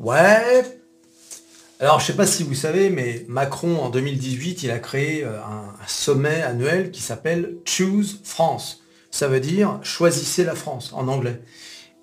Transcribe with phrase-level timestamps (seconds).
[0.00, 0.64] Ouais.
[1.78, 5.38] Alors, je sais pas si vous savez, mais Macron, en 2018, il a créé euh,
[5.38, 8.82] un, sommet annuel qui s'appelle Choose France.
[9.10, 11.42] Ça veut dire choisissez la France en anglais.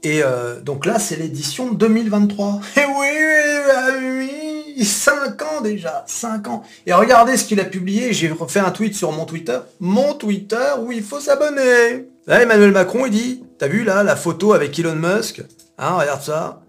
[0.03, 2.61] Et euh, donc là, c'est l'édition 2023.
[2.77, 6.63] Et oui, bah oui, 5 ans déjà, 5 ans.
[6.85, 9.57] Et regardez ce qu'il a publié, j'ai refait un tweet sur mon Twitter.
[9.79, 12.09] Mon Twitter où il faut s'abonner.
[12.27, 15.41] Là, Emmanuel Macron, il dit, t'as vu là, la photo avec Elon Musk?
[15.79, 16.61] Hein, regarde ça.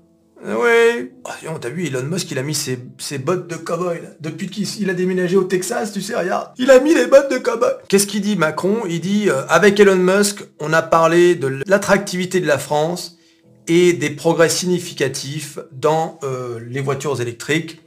[0.44, 1.10] Eh Oui.
[1.24, 4.08] Oh, t'as vu, Elon Musk, il a mis ses, bottes de cowboy, là.
[4.20, 6.50] Depuis qu'il il a déménagé au Texas, tu sais, regarde.
[6.58, 7.70] Il a mis les bottes de cowboy.
[7.88, 8.82] Qu'est-ce qu'il dit, Macron?
[8.88, 13.18] Il dit, euh, avec Elon Musk, on a parlé de l'attractivité de la France
[13.66, 17.80] et des progrès significatifs dans euh, les voitures électriques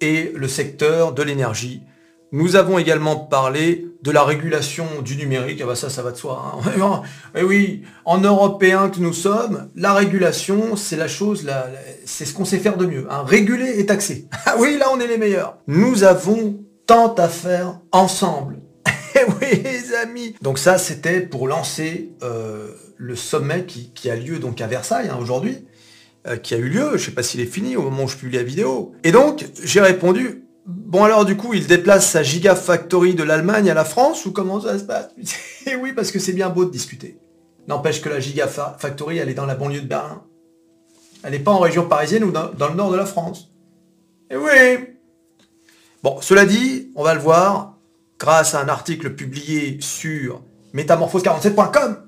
[0.00, 1.82] et le secteur de l'énergie.
[2.30, 5.60] Nous avons également parlé de la régulation du numérique.
[5.62, 6.60] Ah bah ça, ça va de soi.
[6.64, 7.02] Hein.
[7.34, 11.48] Et oui, en européen que nous sommes, la régulation, c'est la chose,
[12.04, 13.06] c'est ce qu'on sait faire de mieux.
[13.10, 13.24] hein.
[13.26, 14.26] Réguler et taxer.
[14.46, 15.58] Ah oui, là, on est les meilleurs.
[15.66, 18.58] Nous avons tant à faire ensemble.
[19.14, 20.34] Eh oui, les amis.
[20.42, 25.18] Donc ça, c'était pour lancer euh, le sommet qui, a lieu donc à Versailles hein,
[25.20, 25.66] aujourd'hui,
[26.26, 26.90] euh, qui a eu lieu.
[26.92, 28.92] Je sais pas s'il est fini au moment où je publie la vidéo.
[29.02, 30.44] Et donc, j'ai répondu.
[30.68, 34.60] Bon alors du coup, il déplace sa gigafactory de l'Allemagne à la France ou comment
[34.60, 35.08] ça se passe?
[35.66, 37.18] Et oui, parce que c'est bien beau de discuter.
[37.68, 40.22] N'empêche que la gigafactory, elle est dans la banlieue de Berlin.
[41.22, 43.50] Elle n'est pas en région parisienne ou dans, dans le nord de la France.
[44.30, 44.50] Et oui
[46.02, 47.78] Bon, cela dit, on va le voir
[48.18, 50.42] grâce à un article publié sur
[50.74, 52.07] métamorphose47.com,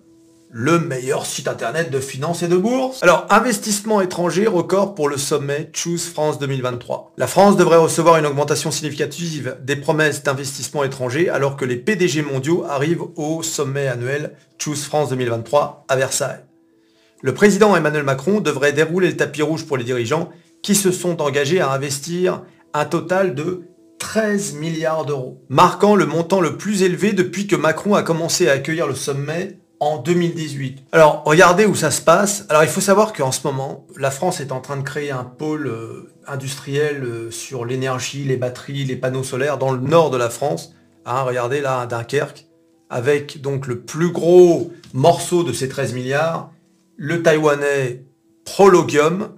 [0.53, 3.03] le meilleur site internet de finance et de bourse.
[3.03, 7.13] Alors, investissement étranger record pour le sommet Choose France 2023.
[7.17, 12.23] La France devrait recevoir une augmentation significative des promesses d'investissement étranger alors que les PDG
[12.23, 16.45] mondiaux arrivent au sommet annuel Choose France 2023 à Versailles.
[17.23, 20.31] Le président Emmanuel Macron devrait dérouler le tapis rouge pour les dirigeants
[20.63, 22.43] qui se sont engagés à investir
[22.75, 23.63] un total de
[23.99, 28.53] 13 milliards d'euros, marquant le montant le plus élevé depuis que Macron a commencé à
[28.53, 30.83] accueillir le sommet en 2018.
[30.93, 32.45] Alors, regardez où ça se passe.
[32.51, 35.25] Alors, il faut savoir qu'en ce moment, la France est en train de créer un
[35.25, 40.19] pôle euh, industriel euh, sur l'énergie, les batteries, les panneaux solaires dans le nord de
[40.19, 40.75] la France.
[41.07, 42.47] Hein, regardez là, Dunkerque,
[42.91, 46.53] avec donc le plus gros morceau de ces 13 milliards,
[46.97, 48.05] le taïwanais
[48.45, 49.31] Prologium,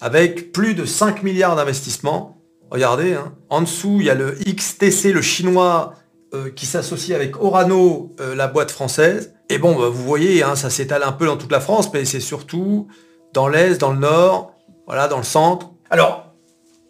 [0.00, 2.40] avec plus de 5 milliards d'investissements.
[2.70, 3.34] Regardez, hein.
[3.50, 5.94] en dessous, il y a le XTC, le chinois,
[6.32, 9.35] euh, qui s'associe avec Orano, la boîte française.
[9.48, 12.04] Et bon, bah, vous voyez, hein, ça s'étale un peu dans toute la France, mais
[12.04, 12.88] c'est surtout
[13.32, 14.54] dans l'Est, dans le Nord,
[14.86, 15.70] voilà, dans le centre.
[15.90, 16.26] Alors,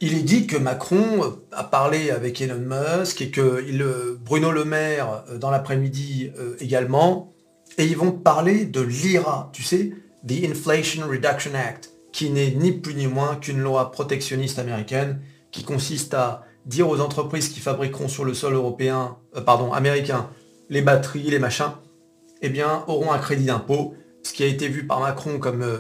[0.00, 4.52] il est dit que Macron euh, a parlé avec Elon Musk et que euh, Bruno
[4.52, 6.30] Le Maire, euh, dans l'après-midi
[6.60, 7.32] également,
[7.78, 9.92] et ils vont parler de l'IRA, tu sais,
[10.26, 15.62] The Inflation Reduction Act, qui n'est ni plus ni moins qu'une loi protectionniste américaine qui
[15.62, 20.30] consiste à dire aux entreprises qui fabriqueront sur le sol européen, pardon, américain,
[20.68, 21.72] les batteries, les machins,
[22.42, 25.78] eh bien, auront un crédit d'impôt, ce qui a été vu par Macron comme euh,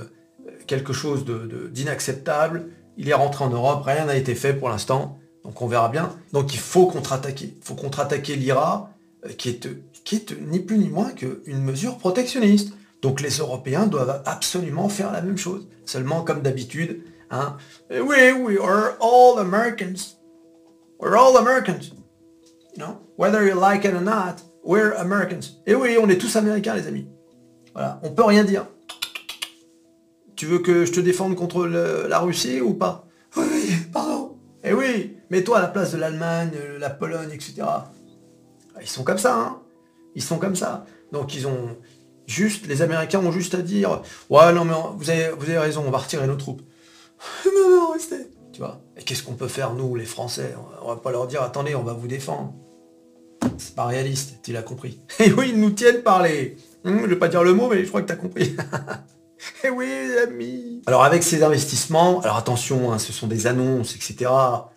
[0.66, 1.24] quelque chose
[1.72, 2.68] d'inacceptable.
[2.96, 6.16] Il est rentré en Europe, rien n'a été fait pour l'instant, donc on verra bien.
[6.32, 7.54] Donc il faut contre-attaquer.
[7.56, 8.90] Il faut contre-attaquer l'IRA,
[9.24, 12.72] euh, qui est, ni plus ni moins qu'une mesure protectionniste.
[13.02, 15.68] Donc les Européens doivent absolument faire la même chose.
[15.84, 17.56] Seulement, comme d'habitude, hein,
[17.90, 20.16] eh oui, we are all Americans.
[20.98, 21.92] We're all Americans.
[22.74, 25.62] You know, whether you like it or not, we're Americans.
[25.66, 27.06] Et oui, on est tous américains, les amis.
[27.72, 28.66] Voilà, on peut rien dire.
[30.34, 33.06] Tu veux que je te défende contre la Russie ou pas?
[33.36, 34.36] Oui, oui, pardon.
[34.64, 37.62] Eh oui, mets-toi à la place de l'Allemagne, euh, la Pologne, etc.
[37.62, 37.90] Ah,
[38.80, 39.62] Ils sont comme ça, hein.
[40.14, 40.84] Ils sont comme ça.
[41.12, 41.76] Donc ils ont
[42.26, 45.84] juste, les Américains ont juste à dire, ouais, non mais vous avez, vous avez raison,
[45.86, 46.62] on va retirer nos troupes.
[47.44, 48.30] non, non, restez.
[48.52, 48.80] Tu vois?
[48.96, 50.54] Et qu'est-ce qu'on peut faire, nous, les Français?
[50.82, 52.54] On va pas leur dire, attendez, on va vous défendre.
[53.58, 55.00] C'est pas réaliste, tu l'as compris.
[55.18, 56.56] Et oui, ils nous tiennent par les...
[56.84, 58.56] Hum, je vais pas dire le mot, mais je crois que t'as compris.
[59.64, 59.86] Eh oui,
[60.22, 60.82] amis.
[60.86, 64.30] Alors avec ces investissements, alors attention, hein, ce sont des annonces, etc.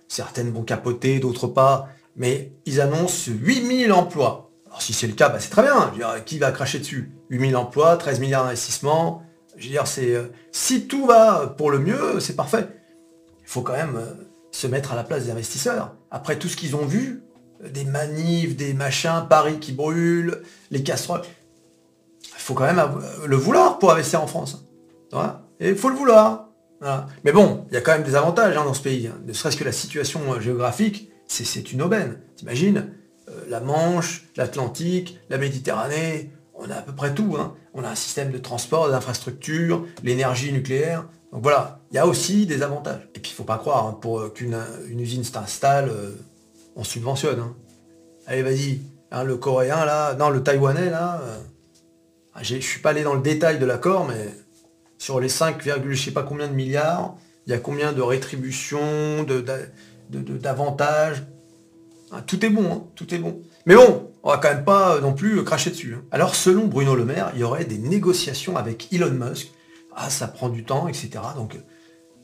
[0.07, 1.89] Certaines vont capoter, d'autres pas.
[2.15, 4.51] Mais ils annoncent 8000 emplois.
[4.67, 5.91] Alors si c'est le cas, bah, c'est très bien.
[6.25, 7.11] Qui va cracher dessus?
[7.29, 9.23] 8000 emplois, 13 milliards d'investissements.
[9.55, 12.67] Je veux dire, c'est euh, si tout va pour le mieux, c'est parfait.
[13.41, 14.13] Il faut quand même euh,
[14.51, 15.95] se mettre à la place des investisseurs.
[16.11, 17.23] Après tout ce qu'ils ont vu,
[17.67, 20.41] des manifs, des machins, Paris qui brûle,
[20.71, 21.21] les casseroles.
[22.23, 22.81] Il faut quand même
[23.25, 24.65] le vouloir pour investir en France.
[25.59, 26.49] Et il faut le vouloir.
[27.23, 29.07] Mais bon, il y a quand même des avantages hein, dans ce pays.
[29.07, 29.17] hein.
[29.25, 32.19] Ne serait-ce que la situation euh, géographique, c'est- une aubaine.
[32.37, 32.93] T'imagines
[33.27, 37.35] euh, La Manche, l'Atlantique, la Méditerranée, on a à peu près tout.
[37.37, 37.55] hein.
[37.73, 41.05] On a un système de transport, d'infrastructures, l'énergie nucléaire.
[41.33, 43.07] Donc voilà, il y a aussi des avantages.
[43.13, 44.55] Et puis il faut pas croire, hein, pour qu'une
[44.97, 46.11] usine s'installe, euh,
[46.79, 47.39] on subventionne.
[47.39, 47.55] Hein.
[48.25, 48.81] Allez, vas-y,
[49.11, 51.37] hein, le coréen là, non, le taïwanais là, euh,
[52.33, 54.29] ah, je suis pas allé dans le détail de l'accord, mais
[54.97, 57.15] sur les 5, je sais pas combien de milliards,
[57.45, 59.25] il y a combien de rétributions,
[60.09, 61.23] d'avantages.
[62.11, 63.41] Ah, tout est bon, tout est bon.
[63.65, 65.97] Mais bon, on va quand même pas non plus cracher dessus.
[66.11, 69.51] Alors selon Bruno Le Maire, il y aurait des négociations avec Elon Musk
[70.01, 71.09] ah, ça prend du temps, etc.
[71.35, 71.57] Donc,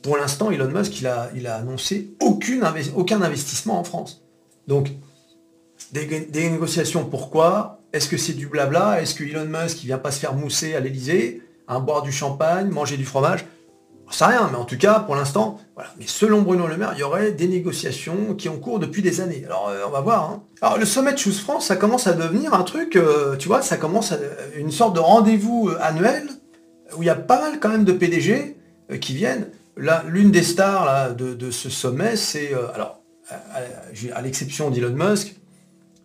[0.02, 4.25] pour l'instant, Elon Musk, il a, il a annoncé aucun investissement en France.
[4.66, 4.90] Donc,
[5.92, 6.06] des,
[6.50, 7.80] négociations, pourquoi?
[7.92, 9.00] Est-ce que c'est du blabla?
[9.00, 12.68] Est-ce que Elon Musk, il vient pas se faire mousser à l'Elysée, boire du champagne,
[12.68, 13.46] manger du fromage?
[14.10, 15.90] Ça rien, mais en tout cas, pour l'instant, voilà.
[15.98, 19.20] Mais selon Bruno Le Maire, il y aurait des négociations qui ont cours depuis des
[19.20, 19.42] années.
[19.44, 20.30] Alors, euh, on va voir.
[20.30, 20.42] Hein.
[20.62, 23.62] Alors, le sommet de Choose France, ça commence à devenir un truc, euh, tu vois,
[23.62, 24.18] ça commence à
[24.56, 26.28] une sorte de rendez-vous euh, annuel
[26.96, 28.56] où il y a pas mal quand même de PDG
[28.90, 29.48] euh, qui viennent.
[30.06, 35.36] L'une des stars là, de, ce sommet, c'est, euh, alors, à, l'exception d'Elon Musk,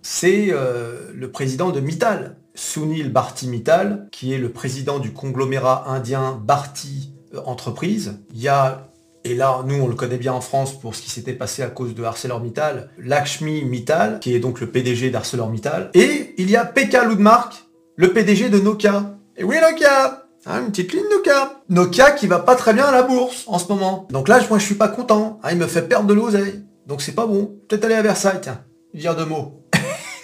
[0.01, 5.89] c'est euh, le président de Mittal, Sunil Bharti Mittal, qui est le président du conglomérat
[5.89, 7.13] indien Bharti
[7.45, 8.19] Entreprise.
[8.33, 8.89] Il y a,
[9.23, 11.67] et là, nous, on le connaît bien en France pour ce qui s'était passé à
[11.67, 15.91] cause de ArcelorMittal, Lakshmi Mittal, qui est donc le PDG d'ArcelorMittal.
[15.93, 17.65] Et il y a Pekka Ludmark,
[17.95, 19.17] le PDG de Nokia.
[19.37, 21.61] Et oui, Nokia Hein, une petite ligne Nokia.
[21.69, 24.07] Nokia qui va pas très bien à la bourse en ce moment.
[24.09, 25.39] Donc là, moi, je suis pas content.
[25.43, 26.63] Hein, il me fait perdre de l'oseille.
[26.85, 27.59] Donc c'est pas bon.
[27.67, 28.63] Peut-être aller à Versailles, tiens.
[28.93, 29.63] Dire deux mots.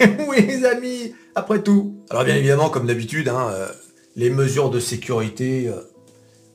[0.28, 2.04] oui, les amis, après tout.
[2.10, 3.68] Alors bien évidemment, comme d'habitude, hein, euh,
[4.16, 5.80] les mesures de sécurité euh,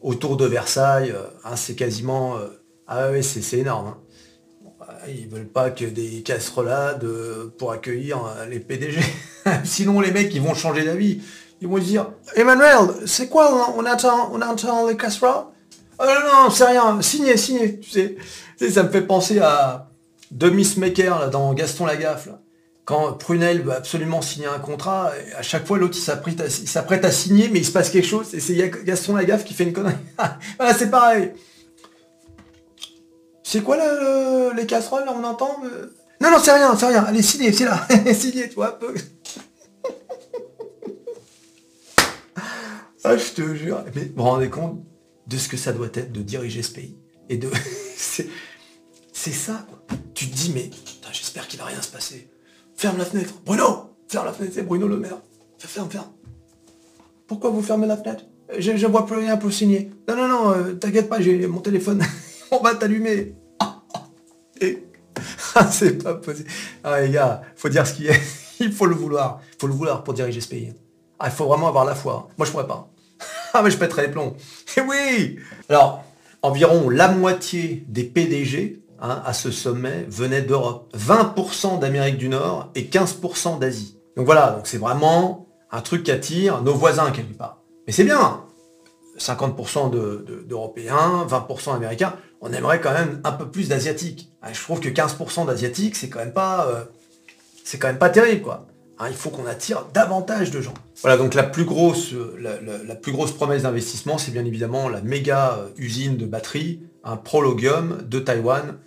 [0.01, 2.37] autour de Versailles, euh, c'est quasiment...
[2.87, 3.95] ah oui, c'est énorme.
[4.79, 7.05] Bah, ils veulent pas que des casserolades
[7.57, 8.99] pour accueillir les PDG.
[9.63, 11.21] Sinon, les mecs, ils vont changer d'avis.
[11.61, 15.45] Ils vont dire, Emmanuel, c'est quoi on, attend, on attend les casseroles?
[15.97, 18.17] Oh, Non, non, c'est rien, signé, signé, tu sais.
[18.69, 19.89] Ça me fait penser à
[20.33, 22.29] Demi Smaker là, dans Gaston Lagaffe.
[22.85, 26.01] Quand Prunel veut absolument signer un contrat, à chaque fois l'autre il
[26.67, 29.63] s'apprête à, signer, mais il se passe quelque chose, et c'est Gaston Lagaffe qui fait
[29.63, 29.93] une connerie.
[30.57, 31.31] voilà, c'est pareil.
[33.43, 33.77] C'est quoi
[34.55, 35.95] les casseroles, là, on entend euh?
[36.19, 37.03] Non, non, c'est rien, c'est rien.
[37.03, 37.85] Allez, signé, c'est là.
[37.89, 38.93] un peu.
[43.05, 43.83] Ah, je te jure.
[43.93, 44.81] Mais vous vous rendez compte
[45.27, 46.97] de ce que ça doit être de diriger ce pays.
[47.27, 47.49] Et de.
[49.23, 49.79] C'est ça, quoi.
[50.13, 50.69] Tu te dis, mais
[51.13, 52.27] j'espère qu'il va rien se passer.
[52.75, 53.35] Ferme la fenêtre.
[53.45, 55.17] Bruno Ferme la fenêtre, c'est Bruno Le Maire.
[55.59, 56.11] Ferme, ferme.
[57.25, 58.25] Pourquoi vous fermez la fenêtre?
[58.59, 59.91] Je, ne vois plus rien pour signer.
[60.09, 62.03] Non, non, non, euh, t'inquiète pas, j'ai mon téléphone.
[62.51, 63.35] On va t'allumer.
[64.61, 64.83] Et...
[65.55, 66.49] Ah, c'est pas possible.
[66.83, 68.21] Ah, les gars, faut dire ce qu'il est.
[68.59, 69.39] Il faut le vouloir.
[69.53, 70.73] Il faut le vouloir pour diriger ce pays.
[71.17, 72.27] Ah, il faut vraiment avoir la foi.
[72.37, 72.91] Moi, je pourrais pas.
[73.53, 74.35] Ah mais je pèterai les plombs.
[74.75, 75.39] Et oui
[75.69, 76.03] Alors,
[76.41, 80.91] environ la moitié des PDG hein, à ce sommet venaient d'Europe.
[80.97, 83.99] 20% d'Amérique du Nord et 15% d'Asie.
[84.17, 87.59] Donc voilà, donc c'est vraiment un truc qui attire nos voisins quelque part.
[87.85, 88.41] Mais c'est bien
[89.19, 89.91] 50%
[90.47, 94.31] d'Européens, 20% d'Américains, on aimerait quand même un peu plus d'Asiatiques.
[94.41, 96.67] Ah, je trouve que 15% d'Asiatiques, c'est quand même pas...
[96.67, 96.83] Euh,
[97.63, 98.65] c'est quand même pas terrible, quoi.
[98.99, 100.73] Hein, il faut qu'on attire davantage de gens.
[101.01, 105.57] Voilà, donc la plus grosse, la, plus grosse promesse d'investissement, c'est bien évidemment la méga
[105.57, 108.77] euh, usine de batterie, un Prologium de Taïwan,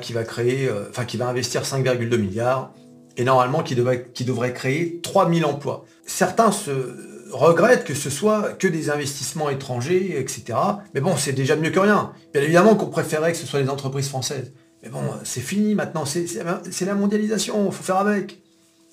[0.00, 2.72] qui va créer, euh, enfin qui va investir 5,2 milliards,
[3.16, 5.84] et normalement qui devrait, qui devrait créer 3000 emplois.
[6.06, 6.70] Certains se
[7.32, 10.58] regrettent que ce soit que des investissements étrangers, etc.
[10.94, 12.12] Mais bon, c'est déjà mieux que rien.
[12.32, 14.52] Bien évidemment qu'on préférait que ce soit des entreprises françaises.
[14.82, 18.42] Mais bon, c'est fini maintenant, c'est la mondialisation, il faut faire avec.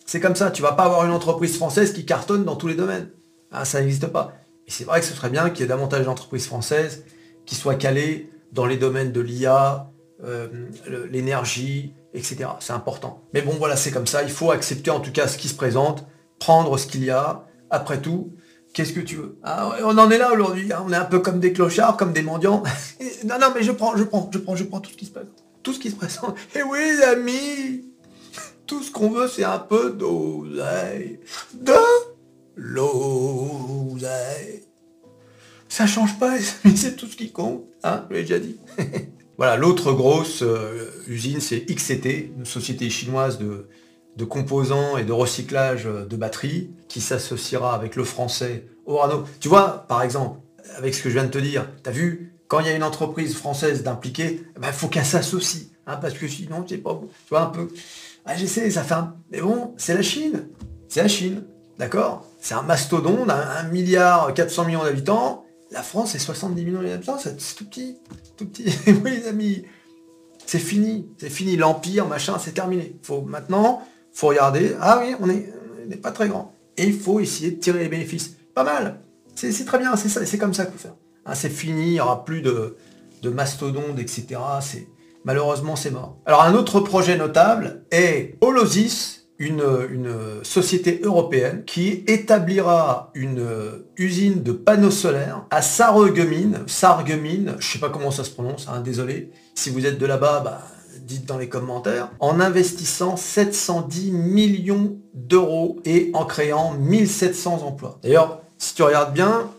[0.05, 2.75] C'est comme ça, tu vas pas avoir une entreprise française qui cartonne dans tous les
[2.75, 3.09] domaines.
[3.51, 4.33] Ah, ça n'existe pas.
[4.67, 7.05] Et c'est vrai que ce serait bien qu'il y ait davantage d'entreprises françaises
[7.45, 9.89] qui soient calées dans les domaines de l'IA,
[10.23, 10.47] euh,
[11.11, 12.49] l'énergie, etc.
[12.59, 13.23] C'est important.
[13.33, 14.23] Mais bon, voilà, c'est comme ça.
[14.23, 16.05] Il faut accepter en tout cas ce qui se présente,
[16.39, 17.43] prendre ce qu'il y a.
[17.69, 18.33] Après tout,
[18.73, 19.37] qu'est-ce que tu veux?
[19.43, 20.71] Ah, On en est là aujourd'hui.
[20.71, 20.83] Hein.
[20.85, 22.63] On est un peu comme des clochards, comme des mendiants.
[23.25, 25.11] non, non, mais je prends, je prends, je prends, je prends tout ce qui se
[25.11, 25.43] présente.
[25.63, 26.35] Tout ce qui se présente.
[26.55, 27.83] Et oui, amis
[28.67, 31.19] tout ce qu'on veut, c'est un peu d'oseille.
[31.53, 31.73] De
[32.55, 34.07] l'oseille.
[35.69, 37.63] Ça change pas, mais c'est tout ce qui compte.
[37.83, 38.59] Hein, je l'ai déjà dit.
[39.37, 43.67] Voilà, l'autre grosse euh, usine, c'est XCT, une société chinoise de,
[44.15, 49.25] de composants et de recyclage de batteries, qui s'associera avec le français Orano.
[49.39, 50.39] Tu vois, par exemple,
[50.75, 52.75] avec ce que je viens de te dire, tu as vu, quand il y a
[52.75, 56.93] une entreprise française d'impliquer, il ben, faut qu'elle s'associe, hein, parce que sinon, c'est pas
[56.93, 57.07] bon.
[57.07, 57.67] Tu vois, un peu.
[58.25, 59.15] Ah, j'essaie, ça fait un...
[59.31, 60.47] Mais bon, c'est la Chine.
[60.87, 61.43] C'est la Chine.
[61.77, 62.25] D'accord?
[62.41, 65.45] C'est un mastodonte, un, milliard 400 millions d'habitants.
[65.71, 67.97] La France, c'est 70 millions d'habitants, c'est tout petit.
[68.37, 68.65] Tout petit.
[69.03, 69.65] oui, les amis.
[70.45, 71.09] C'est fini.
[71.17, 71.57] C'est fini.
[71.57, 72.95] L'Empire, machin, c'est terminé.
[73.03, 73.81] Faut maintenant,
[74.13, 74.75] faut regarder.
[74.79, 76.53] Ah oui, on n'est pas très grand.
[76.77, 78.35] Et il faut essayer de tirer les bénéfices.
[78.53, 79.01] Pas mal.
[79.35, 79.95] C'est très bien.
[79.95, 80.95] C'est comme ça qu'il faut faire.
[81.25, 81.87] Hein, c'est fini.
[81.87, 82.77] Il n'y aura plus de,
[83.21, 83.33] de
[83.99, 84.39] etc.
[85.25, 86.17] Malheureusement, c'est mort.
[86.25, 89.63] Alors, un autre projet notable est Holosis, une,
[90.43, 93.45] société européenne qui établira une
[93.97, 98.81] usine de panneaux solaires à Sarreguemines, Sarreguemines, je sais pas comment ça se prononce, hein,
[98.81, 99.31] désolé.
[99.55, 100.61] Si vous êtes de là-bas, bah,
[101.07, 107.99] dites dans les commentaires, en investissant 710 millions d'euros et en créant 1700 emplois.
[108.03, 109.49] D'ailleurs, si tu regardes bien,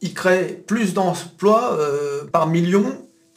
[0.00, 2.84] il crée plus d'emplois euh, par million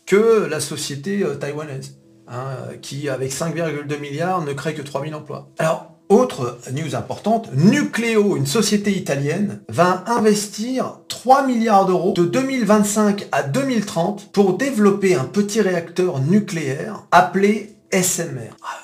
[0.05, 1.97] que la société euh, taïwanaise.
[2.27, 5.49] Hein, qui, avec 5,2 milliards, ne crée que 3000 emplois.
[5.57, 13.27] Alors, autre news importante, Nucléo, une société italienne, va investir 3 milliards d'euros de 2025
[13.31, 18.55] à 2030 pour développer un petit réacteur nucléaire appelé SMR.
[18.61, 18.81] Ah,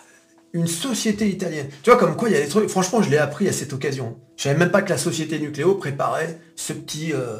[0.53, 1.67] une société italienne.
[1.84, 2.70] Tu vois, comme quoi il y a des trucs.
[2.70, 4.17] Franchement, je l'ai appris à cette occasion.
[4.38, 7.39] Je savais même pas que la société Nucléo préparait ce petit euh,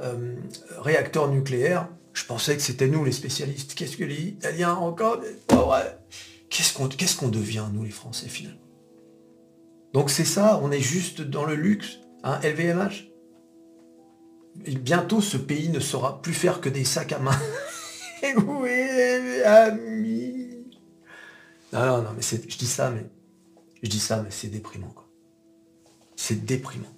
[0.00, 0.36] euh,
[0.78, 1.88] réacteur nucléaire.
[2.14, 3.74] Je pensais que c'était nous les spécialistes.
[3.74, 5.20] Qu'est-ce que les Italiens encore
[6.48, 8.60] Qu'est-ce qu'on qu'est-ce qu'on devient, nous les Français, finalement?
[9.92, 13.10] Donc c'est ça, on est juste dans le luxe, hein, LVMH.
[14.64, 17.38] Et bientôt, ce pays ne saura plus faire que des sacs à main.
[18.22, 20.64] oui, ami.
[21.72, 23.04] Non, non, non, mais je dis ça, mais
[23.82, 24.94] je dis ça, mais c'est déprimant.
[26.14, 26.94] C'est déprimant.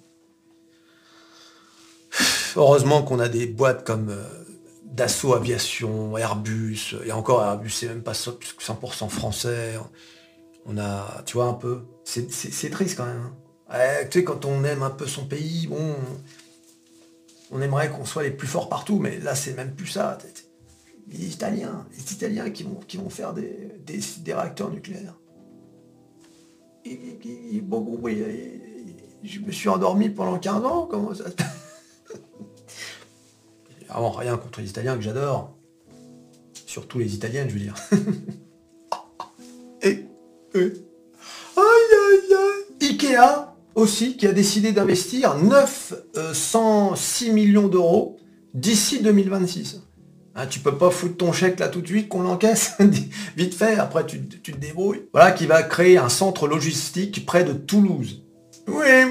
[2.55, 4.23] Heureusement qu'on a des boîtes comme euh,
[4.93, 9.75] Dassault Aviation, Airbus, et encore Airbus, c'est même pas 100% français.
[10.65, 13.31] On a, tu vois, un peu, c'est triste quand même.
[13.69, 13.77] Hein.
[14.09, 15.95] tu sais, quand on aime un peu son pays, bon,
[17.51, 20.17] on aimerait qu'on soit les plus forts partout, mais là, c'est même plus ça.
[21.07, 23.79] Les Italiens, les Italiens qui vont, qui vont faire des,
[24.25, 25.17] réacteurs nucléaires.
[27.61, 28.23] bon, oui,
[29.23, 31.25] je me suis endormi pendant 15 ans, comment ça
[33.89, 35.55] Rien contre les Italiens que j'adore.
[36.65, 37.75] Surtout les Italiennes, je veux dire.
[39.81, 40.05] et,
[40.55, 40.73] et
[42.81, 48.17] Ikea aussi, qui a décidé d'investir 906 millions d'euros
[48.53, 49.81] d'ici 2026.
[50.35, 52.73] Hein, tu peux pas foutre ton chèque là tout de suite qu'on l'encaisse,
[53.37, 55.03] vite fait, après tu, te débrouilles.
[55.13, 58.23] Voilà, qui va créer un centre logistique près de Toulouse.
[58.67, 59.03] Oui.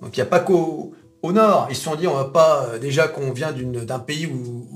[0.00, 0.92] Donc il n'y a pas qu'au
[1.24, 1.66] au nord.
[1.70, 4.68] Ils se sont dit, on va pas, euh, déjà qu'on vient d'un pays où,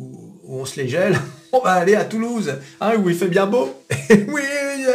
[0.51, 1.19] on se les gèle,
[1.53, 3.69] on va aller à Toulouse, hein, où il fait bien beau.
[4.11, 4.43] oui,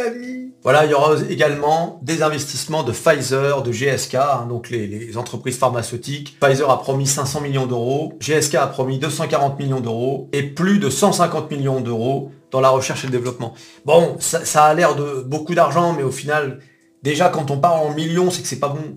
[0.06, 0.52] amis.
[0.64, 5.56] Voilà, il y aura également des investissements de Pfizer, de GSK, hein, donc les, entreprises
[5.56, 6.36] pharmaceutiques.
[6.40, 10.90] Pfizer a promis 500 millions d'euros, GSK a promis 240 millions d'euros et plus de
[10.90, 13.54] 150 millions d'euros dans la recherche et le développement.
[13.84, 16.60] Bon, ça, a l'air de beaucoup d'argent, mais au final,
[17.02, 18.96] déjà quand on parle en millions, c'est que c'est pas bon.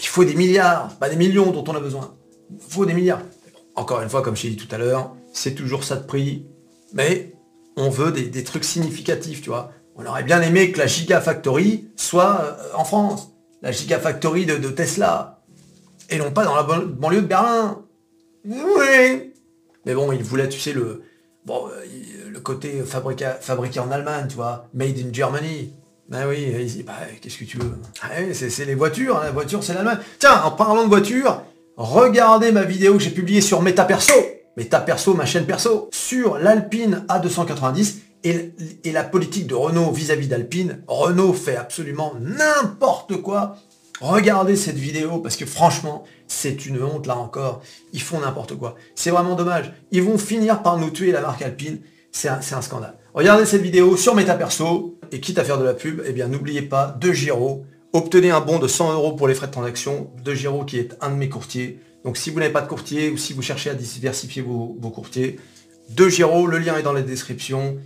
[0.00, 2.14] Il faut des milliards, pas des millions dont on a besoin.
[2.50, 3.22] Il faut des milliards.
[3.74, 6.46] Encore une fois, comme je l'ai dit tout à l'heure, c'est toujours ça de prix,
[6.92, 7.32] mais
[7.76, 9.72] on veut des, trucs significatifs, tu vois.
[9.94, 14.68] On aurait bien aimé que la Gigafactory soit euh, en France, la Gigafactory de, de
[14.68, 15.42] Tesla,
[16.10, 17.84] et non pas dans la banlieue de Berlin.
[18.44, 19.32] Oui.
[19.84, 21.02] Mais bon, il voulait, tu sais, le,
[21.44, 25.72] bon, euh, le côté fabriqué, fabriqué en Allemagne, tu vois, made in Germany.
[26.08, 27.70] Ben oui, bah, qu'est-ce que tu veux?
[28.02, 29.98] Ah C'est les voitures, hein, la voiture c'est l'Allemagne.
[30.18, 31.42] Tiens, en parlant de voiture,
[31.76, 34.14] regardez ma vidéo que j'ai publiée sur MetaPerso.
[34.56, 38.52] MetaPerso, ma chaîne perso, sur l'Alpine A290 et,
[38.90, 43.56] la politique de Renault vis-à-vis d'Alpine, Renault fait absolument n'importe quoi.
[44.00, 47.62] Regardez cette vidéo parce que franchement, c'est une honte là encore.
[47.92, 48.76] Ils font n'importe quoi.
[48.94, 49.72] C'est vraiment dommage.
[49.90, 51.80] Ils vont finir par nous tuer la marque Alpine.
[52.10, 52.97] C'est un, scandale.
[53.14, 56.62] Regardez cette vidéo sur Perso et quitte à faire de la pub, eh bien n'oubliez
[56.62, 57.64] pas de Giro.
[57.92, 60.94] Obtenez un bon de 100 euros pour les frais de transaction de Giro qui est
[61.00, 61.80] un de mes courtiers.
[62.04, 64.90] Donc si vous n'avez pas de courtier ou si vous cherchez à diversifier vos, vos
[64.90, 65.38] courtiers,
[65.88, 67.78] de Giro, le lien est dans la description.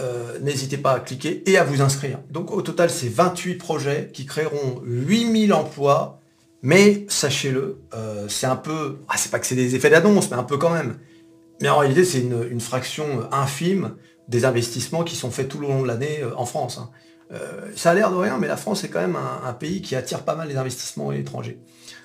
[0.00, 2.20] Euh, n'hésitez pas à cliquer et à vous inscrire.
[2.30, 6.20] Donc au total, c'est 28 projets qui créeront 8000 emplois.
[6.62, 8.96] Mais sachez-le, euh, c'est un peu...
[9.08, 10.96] Ah, c'est pas que c'est des effets d'annonce, mais un peu quand même.
[11.60, 13.94] Mais en réalité, c'est une, fraction infime
[14.28, 16.78] des investissements qui sont faits tout le long de l'année euh, en France.
[16.78, 16.90] Hein.
[17.74, 20.20] ça a l'air de rien, mais la France est quand même un, pays qui attire
[20.20, 21.58] pas mal les investissements étrangers.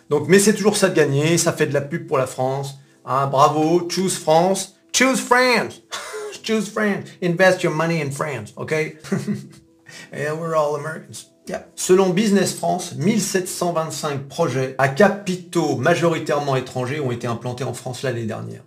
[0.10, 2.80] Donc, mais c'est toujours ça de gagner, ça fait de la pub pour la France.
[3.06, 5.82] Hein, bravo, choose France, choose France
[6.44, 7.06] choose France.
[7.22, 8.98] Invest your money in France, okay?
[10.12, 11.26] And we're all Americans.
[11.48, 11.66] Yeah.
[11.76, 18.26] Selon Business France, 1725 projets à capitaux majoritairement étrangers ont été implantés en France l'année
[18.26, 18.64] dernière.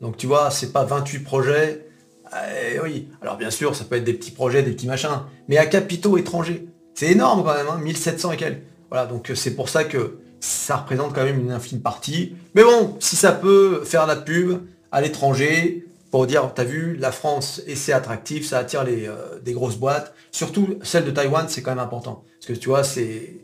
[0.00, 1.86] Donc tu vois, c'est pas 28 projets.
[2.32, 5.56] Eh oui, alors bien sûr, ça peut être des petits projets, des petits machins, mais
[5.56, 6.66] à capitaux étrangers.
[6.94, 8.62] C'est énorme quand même, hein, 1700 et quelques.
[8.90, 12.34] Voilà, donc euh, c'est pour ça que ça représente quand même une infime partie.
[12.54, 14.60] Mais bon, si ça peut faire la pub
[14.90, 19.38] à l'étranger, pour dire, t'as vu, la France, et c'est attractif, ça attire les, euh,
[19.44, 20.12] des grosses boîtes.
[20.32, 22.24] Surtout celle de Taïwan, c'est quand même important.
[22.38, 23.40] Parce que tu vois, c'est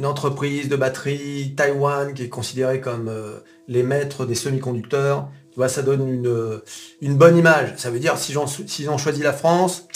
[0.00, 5.28] une entreprise de batterie, Taïwan, qui est considérée comme euh, les maîtres des semi-conducteurs.
[5.50, 6.62] Tu vois, ça donne une,
[7.02, 7.74] une bonne image.
[7.76, 9.86] Ça veut dire, s'ils si ont choisi la France,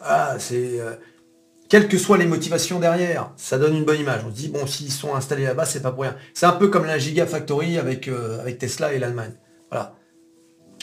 [0.00, 0.78] ah, c'est...
[0.78, 0.92] Euh,
[1.68, 4.20] quelles que soient les motivations derrière, ça donne une bonne image.
[4.24, 6.14] On se dit, bon, s'ils sont installés là-bas, c'est pas pour rien.
[6.34, 8.08] C'est un peu comme la Gigafactory avec,
[8.40, 9.32] avec Tesla et l'Allemagne.
[9.70, 9.96] Voilà.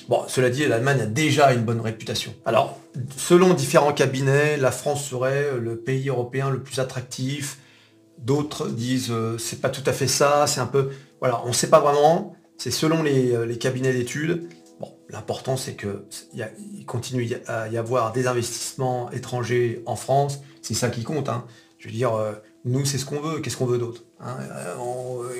[0.10, 2.36] Bon, cela dit, l'Allemagne a déjà une bonne réputation.
[2.44, 2.77] Alors,
[3.15, 7.58] selon différents cabinets, la France serait le pays européen le plus attractif.
[8.17, 10.89] D'autres disent euh, c'est pas tout à fait ça, c'est un peu.
[11.19, 12.36] Voilà, on ne sait pas vraiment.
[12.57, 14.48] C'est selon les, euh, cabinets d'études.
[14.79, 20.41] Bon, l'important c'est qu'il continue à y avoir des investissements étrangers en France.
[20.62, 21.29] C'est ça qui compte.
[21.29, 21.45] Hein.
[21.77, 23.39] Je veux dire, euh, nous, c'est ce qu'on veut.
[23.39, 24.75] Qu'est-ce qu'on veut d'autre hein euh,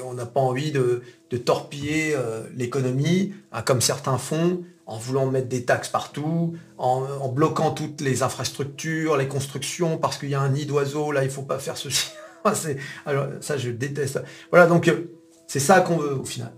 [0.06, 1.02] On n'a pas envie de,
[1.44, 2.16] torpiller
[2.56, 8.24] l'économie, hein, comme certains font, en voulant mettre des taxes partout, en, bloquant toutes les
[8.24, 11.60] infrastructures, les constructions, parce qu'il y a un nid d'oiseaux, là, il ne faut pas
[11.60, 12.08] faire ceci.
[13.06, 14.22] Alors, ça, je déteste.
[14.52, 14.92] Voilà, donc,
[15.48, 16.54] c'est ça qu'on veut, au final.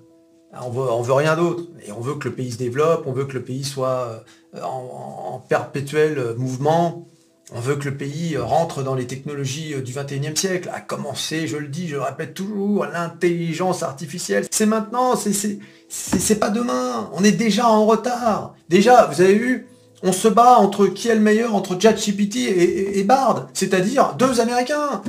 [0.62, 1.64] On veut, veut rien d'autre.
[1.86, 4.24] Et on veut que le pays se développe, on veut que le pays soit
[4.62, 7.08] en perpétuel mouvement,
[7.54, 11.56] on veut que le pays rentre dans les technologies du 21e siècle, à commencer, je
[11.56, 14.46] le dis, je le répète toujours, l'intelligence artificielle.
[14.52, 17.10] C'est maintenant, c'est pas demain.
[17.14, 18.54] On est déjà en retard.
[18.68, 19.68] Déjà, vous avez vu,
[20.04, 24.42] on se bat entre qui est le meilleur, entre ChatGPT et, et, Bard, c'est-à-dire deux
[24.42, 25.02] Américains.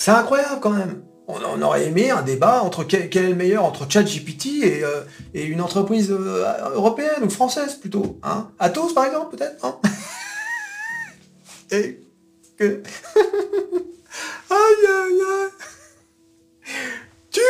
[0.00, 1.02] C'est incroyable quand même.
[1.28, 5.02] On, aurait aimé un débat entre quel, est le meilleur entre ChatGPT et, euh,
[5.34, 8.18] et une entreprise euh, européenne ou française plutôt.
[8.22, 9.60] Hein Atos par exemple peut-être
[11.70, 12.00] et
[12.56, 12.82] que...
[14.50, 15.50] aïe aïe aïe
[17.30, 17.42] Tu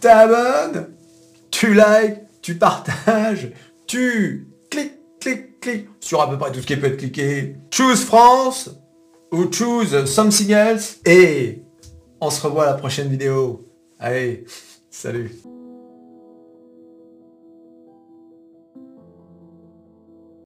[0.00, 0.86] t'abonnes,
[1.50, 3.50] tu likes, tu partages,
[3.88, 7.56] tu cliques, cliques, cliques sur à peu près tout ce qui peut être cliqué.
[7.72, 8.70] Choose France
[9.32, 10.98] ou choose something else?
[11.04, 11.62] Et
[12.20, 13.66] on se revoit à la prochaine vidéo.
[13.98, 14.44] Allez,
[14.90, 15.30] salut